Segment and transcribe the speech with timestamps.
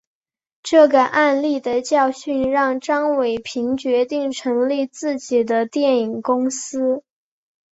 [0.63, 7.03] 这个案例的教训让张伟平决定成立自己的电影公司。